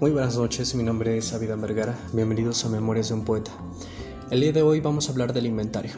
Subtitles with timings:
[0.00, 3.50] Muy buenas noches, mi nombre es Avidan Vergara, bienvenidos a Memorias de un Poeta.
[4.30, 5.94] El día de hoy vamos a hablar del inventario,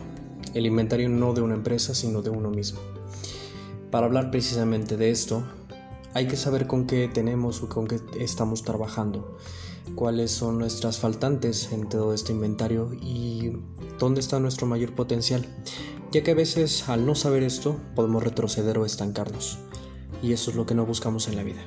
[0.54, 2.80] el inventario no de una empresa, sino de uno mismo.
[3.90, 5.44] Para hablar precisamente de esto,
[6.14, 9.36] hay que saber con qué tenemos o con qué estamos trabajando,
[9.94, 13.53] cuáles son nuestras faltantes en todo este inventario y
[13.98, 15.44] dónde está nuestro mayor potencial,
[16.10, 19.59] ya que a veces al no saber esto podemos retroceder o estancarnos,
[20.23, 21.60] y eso es lo que no buscamos en la vida.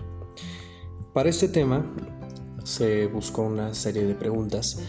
[1.14, 1.86] Para este tema
[2.64, 4.80] se buscó una serie de preguntas,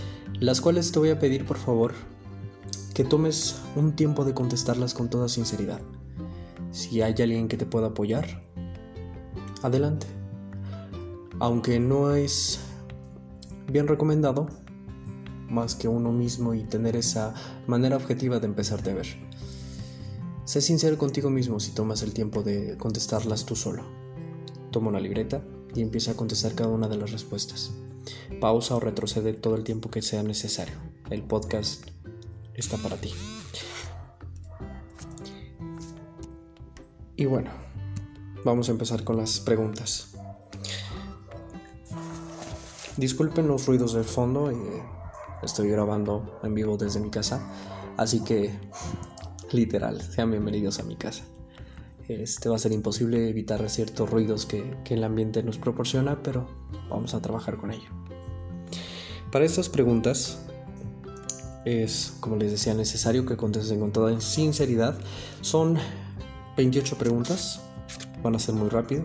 [0.41, 1.93] las cuales te voy a pedir por favor
[2.95, 5.81] que tomes un tiempo de contestarlas con toda sinceridad.
[6.71, 8.43] Si hay alguien que te pueda apoyar,
[9.63, 10.07] adelante.
[11.41, 12.61] Aunque no es
[13.71, 14.47] bien recomendado,
[15.49, 17.35] más que uno mismo y tener esa
[17.67, 19.07] manera objetiva de empezarte a ver.
[20.45, 23.83] Sé sincero contigo mismo si tomas el tiempo de contestarlas tú solo.
[24.71, 25.43] Toma una libreta
[25.75, 27.73] y empieza a contestar cada una de las respuestas.
[28.41, 30.75] Pausa o retrocede todo el tiempo que sea necesario.
[31.11, 31.87] El podcast
[32.55, 33.13] está para ti.
[37.17, 37.51] Y bueno,
[38.45, 40.15] vamos a empezar con las preguntas.
[42.97, 44.83] Disculpen los ruidos del fondo, eh,
[45.43, 47.41] estoy grabando en vivo desde mi casa,
[47.97, 48.57] así que
[49.51, 51.25] literal, sean bienvenidos a mi casa.
[52.09, 56.47] Este va a ser imposible evitar ciertos ruidos que, que el ambiente nos proporciona, pero
[56.91, 57.89] vamos a trabajar con ello.
[59.33, 60.39] Para estas preguntas
[61.65, 64.99] es, como les decía, necesario que contesten con toda sinceridad.
[65.41, 65.79] Son
[66.57, 67.61] 28 preguntas,
[68.23, 69.05] van a ser muy rápido.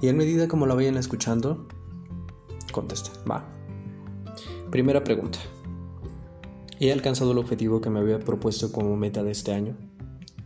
[0.00, 1.68] Y en medida como la vayan escuchando,
[2.72, 3.14] contesten.
[3.30, 3.48] Va.
[4.70, 5.38] Primera pregunta.
[6.80, 9.76] ¿He alcanzado el objetivo que me había propuesto como meta de este año?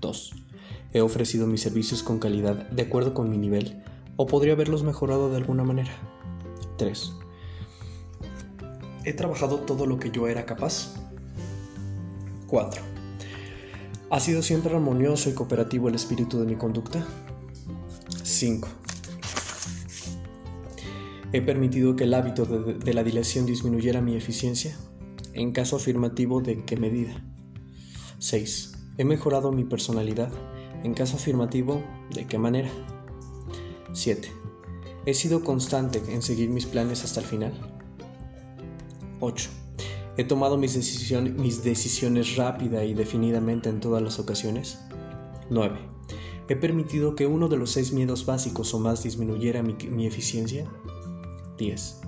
[0.01, 0.46] 2.
[0.93, 3.83] He ofrecido mis servicios con calidad de acuerdo con mi nivel
[4.17, 5.93] o podría haberlos mejorado de alguna manera.
[6.79, 7.13] 3.
[9.05, 10.95] He trabajado todo lo que yo era capaz.
[12.47, 12.83] 4.
[14.11, 17.07] ¿Ha sido siempre armonioso y cooperativo el espíritu de mi conducta?
[18.23, 18.69] 5.
[21.33, 24.77] ¿He permitido que el hábito de, la dilación disminuyera mi eficiencia?
[25.35, 27.23] En caso afirmativo, ¿de qué medida?
[28.19, 28.73] 6.
[28.97, 30.33] ¿He mejorado mi personalidad?
[30.87, 31.83] En caso afirmativo,
[32.15, 32.69] ¿de qué manera?
[33.93, 34.31] 7.
[35.05, 37.53] ¿He sido constante en seguir mis planes hasta el final?
[39.19, 39.51] 8.
[40.17, 40.75] ¿He tomado mis,
[41.65, 44.79] decisiones rápida y definidamente en todas las ocasiones?
[45.51, 45.77] 9.
[46.49, 50.71] ¿He permitido que uno de los seis miedos básicos o más disminuyera mi, mi eficiencia?
[51.59, 52.01] 10.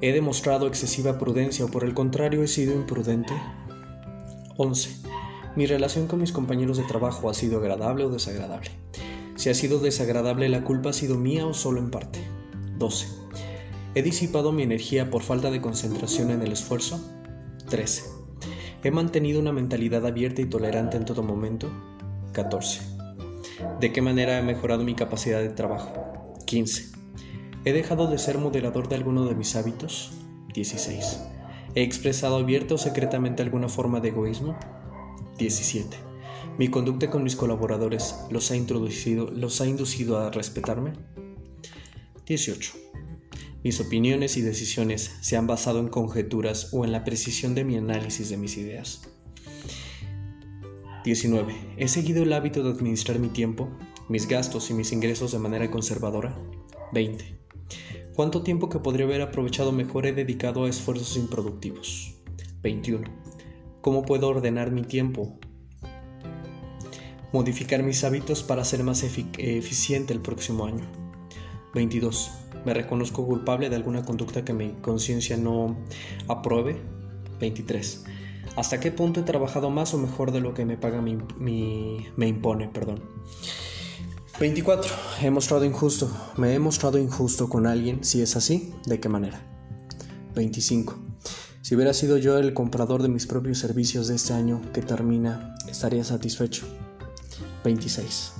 [0.00, 3.34] ¿He demostrado excesiva prudencia o por el contrario he sido imprudente?
[4.56, 5.13] 11.
[5.56, 8.70] Mi relación con mis compañeros de trabajo ha sido agradable o desagradable.
[9.36, 12.20] Si ha sido desagradable, la culpa ha sido mía o solo en parte.
[12.78, 13.06] 12.
[13.94, 17.00] ¿He disipado mi energía por falta de concentración en el esfuerzo?
[17.70, 18.02] 13.
[18.82, 21.70] ¿He mantenido una mentalidad abierta y tolerante en todo momento?
[22.32, 22.80] 14.
[23.78, 26.34] ¿De qué manera he mejorado mi capacidad de trabajo?
[26.46, 26.92] 15.
[27.64, 30.12] ¿He dejado de ser moderador de alguno de mis hábitos?
[30.52, 31.22] 16.
[31.76, 34.58] ¿He expresado abierta o secretamente alguna forma de egoísmo?
[35.38, 35.96] 17.
[36.58, 40.92] Mi conducta con mis colaboradores los ha, introducido, los ha inducido a respetarme.
[42.26, 42.72] 18.
[43.64, 47.76] Mis opiniones y decisiones se han basado en conjeturas o en la precisión de mi
[47.76, 49.02] análisis de mis ideas.
[51.04, 51.54] 19.
[51.76, 53.68] He seguido el hábito de administrar mi tiempo,
[54.08, 56.38] mis gastos y mis ingresos de manera conservadora.
[56.92, 57.38] 20.
[58.14, 62.14] ¿Cuánto tiempo que podría haber aprovechado mejor he dedicado a esfuerzos improductivos?
[62.62, 63.23] 21.
[63.84, 65.38] ¿Cómo puedo ordenar mi tiempo?
[67.34, 70.86] Modificar mis hábitos para ser más eficiente el próximo año.
[71.74, 72.30] 22.
[72.64, 75.76] ¿Me reconozco culpable de alguna conducta que mi conciencia no
[76.28, 76.80] apruebe?
[77.40, 78.06] 23.
[78.56, 81.18] ¿Hasta qué punto he trabajado más o mejor de lo que me paga mi,
[82.16, 82.68] me impone?
[82.68, 83.02] Perdón.
[84.40, 84.90] 24.
[85.20, 86.10] He mostrado injusto.
[86.38, 88.02] ¿Me he mostrado injusto con alguien?
[88.02, 89.42] Si es así, ¿de qué manera?
[90.34, 91.03] 25.
[91.64, 95.54] Si hubiera sido yo el comprador de mis propios servicios de este año que termina,
[95.66, 96.66] estaría satisfecho.
[97.64, 98.34] 26.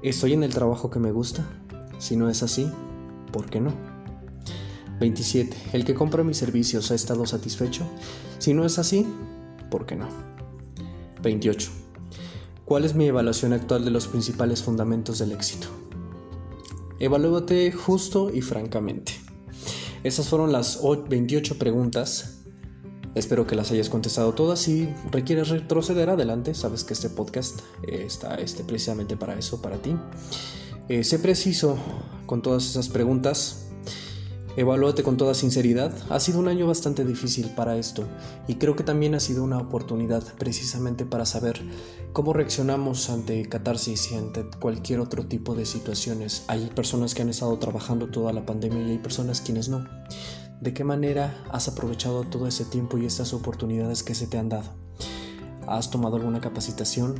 [0.00, 1.44] ¿Estoy en el trabajo que me gusta?
[1.98, 2.66] Si no es así,
[3.30, 3.74] ¿por qué no?
[5.00, 5.54] 27.
[5.74, 7.86] ¿El que compra mis servicios ha estado satisfecho?
[8.38, 9.06] Si no es así,
[9.70, 10.08] ¿por qué no?
[11.22, 11.70] 28.
[12.64, 15.66] ¿Cuál es mi evaluación actual de los principales fundamentos del éxito?
[17.00, 19.29] Evalúate justo y francamente.
[20.02, 22.38] Esas fueron las 28 preguntas.
[23.14, 24.60] Espero que las hayas contestado todas.
[24.60, 29.76] Si requieres retroceder adelante, sabes que este podcast eh, está este, precisamente para eso, para
[29.76, 29.96] ti.
[30.88, 31.76] Eh, sé preciso
[32.26, 33.69] con todas esas preguntas.
[34.56, 35.94] Evalúate con toda sinceridad.
[36.10, 38.04] Ha sido un año bastante difícil para esto
[38.48, 41.62] y creo que también ha sido una oportunidad precisamente para saber
[42.12, 46.44] cómo reaccionamos ante catarsis y ante cualquier otro tipo de situaciones.
[46.48, 49.86] Hay personas que han estado trabajando toda la pandemia y hay personas quienes no.
[50.60, 54.48] ¿De qué manera has aprovechado todo ese tiempo y estas oportunidades que se te han
[54.48, 54.68] dado?
[55.68, 57.14] ¿Has tomado alguna capacitación?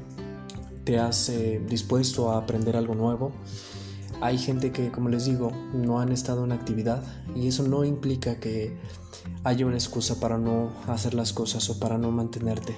[0.85, 3.33] ¿Te has eh, dispuesto a aprender algo nuevo?
[4.23, 7.03] Hay gente que, como les digo, no han estado en actividad
[7.35, 8.77] y eso no implica que
[9.45, 12.77] haya una excusa para no hacer las cosas o para no mantenerte.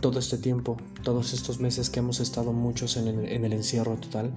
[0.00, 3.94] Todo este tiempo, todos estos meses que hemos estado muchos en el, en el encierro
[3.94, 4.32] total,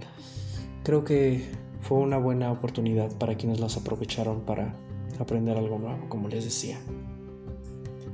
[0.83, 1.49] creo que
[1.81, 4.75] fue una buena oportunidad para quienes las aprovecharon para
[5.19, 6.79] aprender algo nuevo, como les decía.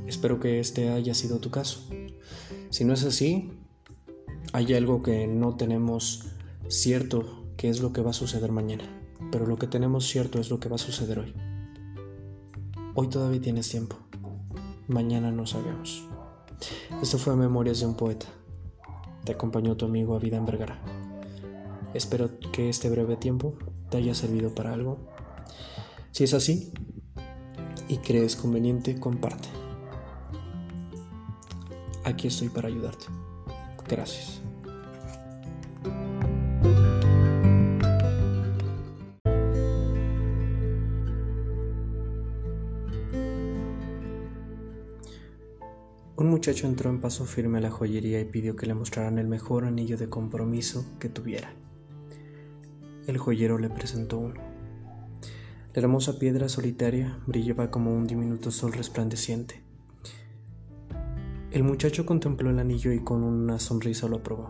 [0.07, 1.81] Espero que este haya sido tu caso.
[2.69, 3.51] Si no es así,
[4.53, 6.31] hay algo que no tenemos
[6.71, 8.85] cierto qué es lo que va a suceder mañana,
[9.29, 11.33] pero lo que tenemos cierto es lo que va a suceder hoy.
[12.95, 13.97] Hoy todavía tienes tiempo,
[14.88, 16.07] mañana no sabemos.
[17.01, 18.27] Esto fue Memorias de un Poeta.
[19.25, 20.81] Te acompañó tu amigo Avidan Vergara.
[21.94, 23.53] Espero que este breve tiempo
[23.89, 24.97] te haya servido para algo.
[26.12, 26.71] Si es así
[27.89, 29.50] y crees conveniente, comparte.
[32.06, 33.07] Aquí estoy para ayudarte.
[33.89, 34.41] Gracias.
[46.41, 49.63] Muchacho entró en paso firme a la joyería y pidió que le mostraran el mejor
[49.63, 51.53] anillo de compromiso que tuviera.
[53.05, 54.41] El joyero le presentó uno.
[55.75, 59.61] La hermosa piedra solitaria brillaba como un diminuto sol resplandeciente.
[61.51, 64.49] El muchacho contempló el anillo y con una sonrisa lo aprobó.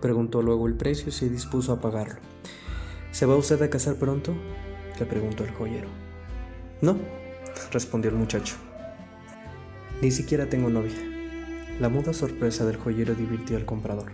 [0.00, 2.20] Preguntó luego el precio y se dispuso a pagarlo.
[3.10, 4.34] ¿Se va usted a casar pronto?
[4.98, 5.88] le preguntó el joyero.
[6.80, 6.96] No,
[7.70, 8.56] respondió el muchacho.
[10.02, 10.92] Ni siquiera tengo novia.
[11.80, 14.12] La muda sorpresa del joyero divirtió al comprador.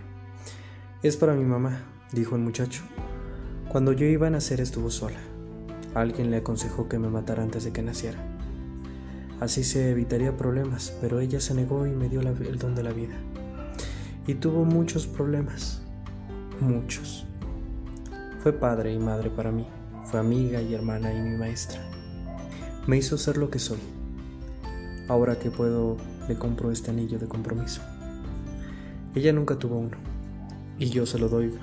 [1.01, 1.83] Es para mi mamá,
[2.13, 2.83] dijo el muchacho.
[3.67, 5.19] Cuando yo iba a nacer estuvo sola.
[5.93, 8.17] Alguien le aconsejó que me matara antes de que naciera.
[9.41, 12.93] Así se evitaría problemas, pero ella se negó y me dio el don de la
[12.93, 13.15] vida.
[14.25, 15.81] Y tuvo muchos problemas,
[16.61, 17.25] muchos.
[18.39, 19.67] Fue padre y madre para mí,
[20.05, 21.81] fue amiga y hermana y mi maestra.
[22.87, 23.79] Me hizo ser lo que soy
[25.07, 25.97] Ahora que puedo,
[26.27, 27.81] le compro este anillo de compromiso.
[29.15, 29.97] Ella nunca tuvo uno,
[30.79, 31.53] y yo se lo doy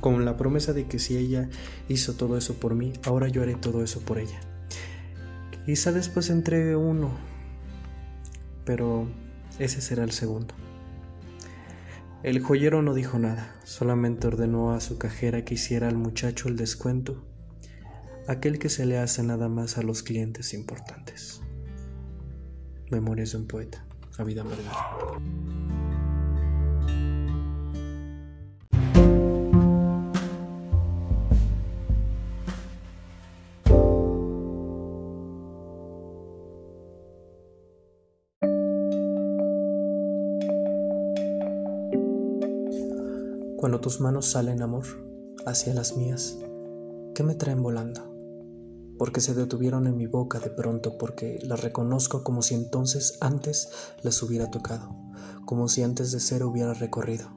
[0.00, 1.48] con la promesa de que si ella
[1.88, 4.40] hizo todo eso por mí, ahora yo haré todo eso por ella.
[5.64, 7.10] Quizá después entregue uno,
[8.64, 9.06] pero
[9.58, 10.54] ese será el segundo.
[12.24, 16.56] El joyero no dijo nada, solamente ordenó a su cajera que hiciera al muchacho el
[16.56, 17.24] descuento,
[18.26, 21.42] aquel que se le hace nada más a los clientes importantes.
[22.92, 23.86] Memorias de un poeta,
[24.18, 24.44] a vida
[43.56, 44.84] Cuando tus manos salen, amor,
[45.46, 46.36] hacia las mías,
[47.14, 48.11] ¿qué me traen volando?
[48.98, 53.68] Porque se detuvieron en mi boca de pronto, porque las reconozco como si entonces antes
[54.02, 54.94] las hubiera tocado,
[55.44, 57.30] como si antes de ser hubiera recorrido.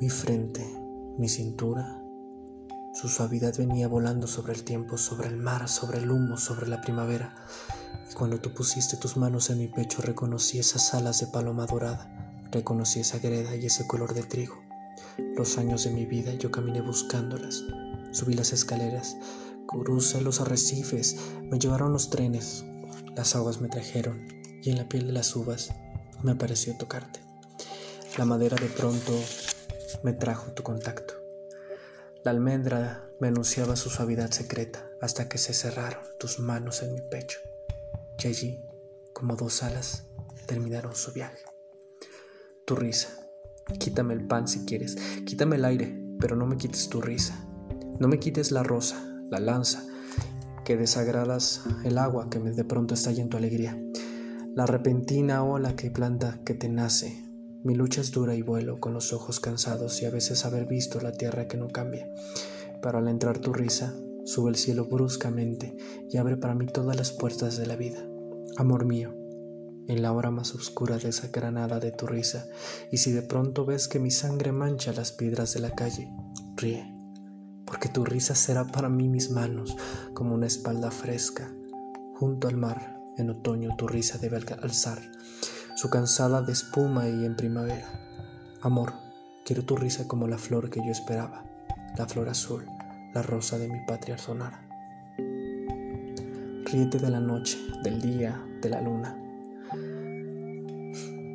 [0.00, 0.64] Mi frente,
[1.18, 2.00] mi cintura,
[2.92, 6.80] su suavidad venía volando sobre el tiempo, sobre el mar, sobre el humo, sobre la
[6.80, 7.34] primavera.
[8.10, 12.10] Y cuando tú pusiste tus manos en mi pecho reconocí esas alas de paloma dorada,
[12.50, 14.56] reconocí esa greda y ese color de trigo.
[15.36, 17.62] Los años de mi vida yo caminé buscándolas,
[18.10, 19.16] subí las escaleras,
[19.70, 22.64] Crucé los arrecifes, me llevaron los trenes,
[23.14, 24.26] las aguas me trajeron
[24.64, 25.70] y en la piel de las uvas
[26.24, 27.20] me pareció tocarte.
[28.18, 29.12] La madera de pronto
[30.02, 31.14] me trajo tu contacto.
[32.24, 37.02] La almendra me anunciaba su suavidad secreta hasta que se cerraron tus manos en mi
[37.02, 37.38] pecho
[38.18, 38.64] y allí,
[39.12, 40.08] como dos alas,
[40.46, 41.44] terminaron su viaje.
[42.66, 43.16] Tu risa.
[43.78, 47.46] Quítame el pan si quieres, quítame el aire, pero no me quites tu risa.
[48.00, 49.86] No me quites la rosa, la lanza,
[50.64, 53.80] que desagradas el agua que de pronto estalla en tu alegría,
[54.54, 57.24] la repentina ola que planta que te nace.
[57.62, 61.00] Mi lucha es dura y vuelo con los ojos cansados y a veces haber visto
[61.00, 62.08] la tierra que no cambia.
[62.82, 63.94] Pero al entrar tu risa,
[64.24, 65.76] sube el cielo bruscamente
[66.08, 68.04] y abre para mí todas las puertas de la vida.
[68.56, 69.14] Amor mío,
[69.86, 72.46] en la hora más oscura de esa granada de tu risa,
[72.90, 76.10] y si de pronto ves que mi sangre mancha las piedras de la calle,
[76.56, 76.99] ríe
[77.70, 79.76] porque tu risa será para mí mis manos
[80.12, 81.52] como una espalda fresca.
[82.16, 84.98] Junto al mar, en otoño tu risa debe alzar
[85.76, 87.86] su cansada de espuma y en primavera.
[88.60, 88.94] Amor,
[89.46, 91.44] quiero tu risa como la flor que yo esperaba,
[91.96, 92.66] la flor azul,
[93.14, 94.66] la rosa de mi patria sonara.
[96.64, 99.16] Ríete de la noche, del día, de la luna.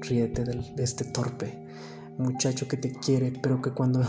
[0.01, 1.65] Ríete de este torpe
[2.17, 4.05] muchacho que te quiere, pero que cuando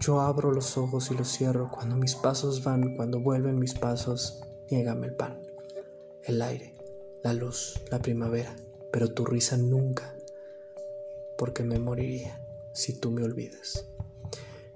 [0.00, 4.40] yo abro los ojos y los cierro, cuando mis pasos van, cuando vuelven mis pasos,
[4.70, 5.40] niégame el pan,
[6.24, 6.74] el aire,
[7.22, 8.54] la luz, la primavera,
[8.92, 10.14] pero tu risa nunca,
[11.38, 12.40] porque me moriría
[12.72, 13.86] si tú me olvidas.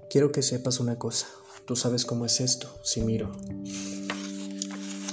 [0.09, 1.27] Quiero que sepas una cosa,
[1.65, 3.31] tú sabes cómo es esto, si miro.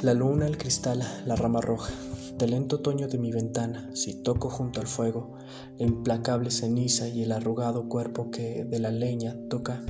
[0.03, 1.93] La luna, el cristal, la rama roja,
[2.39, 5.35] del lento otoño de mi ventana, si toco junto al fuego
[5.77, 9.85] la implacable ceniza y el arrugado cuerpo que de la leña toca,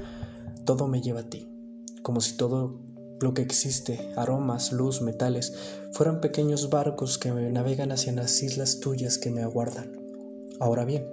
[0.65, 1.47] todo me lleva a ti,
[2.03, 2.81] como si todo
[3.21, 5.53] lo que existe, aromas, luz, metales,
[5.93, 9.93] fueran pequeños barcos que me navegan hacia las islas tuyas que me aguardan.
[10.59, 11.07] Ahora bien,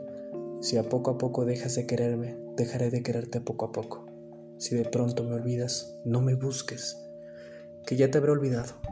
[0.62, 4.06] si a poco a poco dejas de quererme, dejaré de quererte poco a poco.
[4.58, 6.98] Si de pronto me olvidas, no me busques,
[7.86, 8.85] que ya te habré olvidado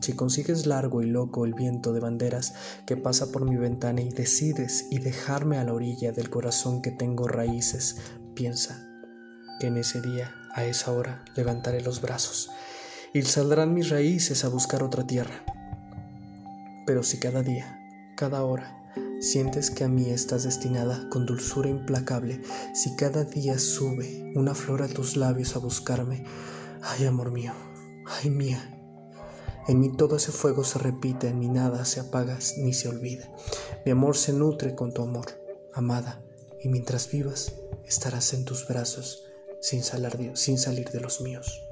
[0.00, 2.54] si consigues largo y loco el viento de banderas
[2.86, 6.90] que pasa por mi ventana y decides y dejarme a la orilla del corazón que
[6.90, 7.96] tengo raíces,
[8.34, 8.88] piensa
[9.60, 12.50] que en ese día, a esa hora, levantaré los brazos
[13.12, 15.44] y saldrán mis raíces a buscar otra tierra.
[16.86, 17.78] Pero si cada día,
[18.16, 18.78] cada hora,
[19.20, 22.40] sientes que a mí estás destinada con dulzura implacable,
[22.74, 26.24] si cada día sube una flor a tus labios a buscarme,
[26.82, 27.52] ay amor mío,
[28.06, 28.77] ay mía,
[29.68, 33.30] en mí todo ese fuego se repite, en mí nada se apaga ni se olvida.
[33.84, 35.26] Mi amor se nutre con tu amor,
[35.74, 36.22] amada,
[36.62, 37.52] y mientras vivas
[37.84, 39.24] estarás en tus brazos
[39.60, 39.82] sin,
[40.34, 41.62] sin salir de los míos.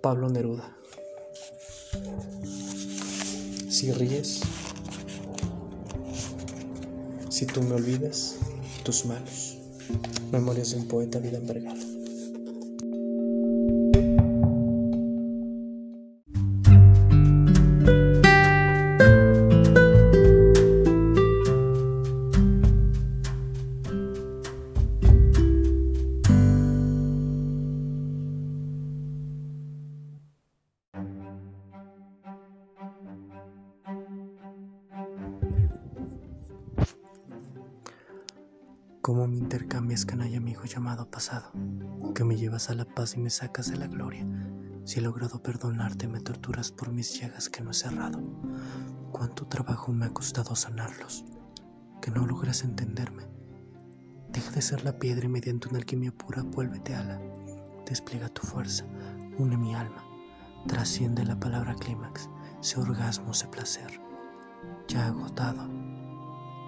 [0.00, 0.76] Pablo Neruda.
[3.68, 4.42] Si ríes,
[7.30, 8.36] si tú me olvidas,
[8.84, 9.58] tus manos.
[10.30, 11.93] Memorias de un poeta vida envergada.
[39.04, 41.52] Cómo me intercambias, canalla amigo llamado pasado,
[42.14, 44.26] que me llevas a la paz y me sacas de la gloria.
[44.84, 48.18] Si he logrado perdonarte, me torturas por mis llagas que no he cerrado.
[49.12, 51.26] Cuánto trabajo me ha costado sanarlos,
[52.00, 53.24] que no logras entenderme.
[54.30, 57.20] Deja de ser la piedra y mediante una alquimia pura vuélvete ala.
[57.84, 58.86] Despliega tu fuerza,
[59.36, 60.02] une mi alma,
[60.66, 64.00] trasciende la palabra clímax, ese orgasmo, ese placer.
[64.88, 65.68] Ya agotado,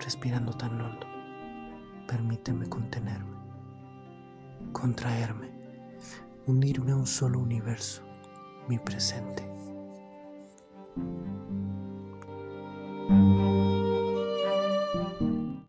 [0.05, 1.16] respirando tan hondo
[2.07, 3.37] permíteme contenerme,
[4.73, 5.51] contraerme,
[6.47, 8.03] unirme a un solo universo,
[8.69, 9.45] mi presente.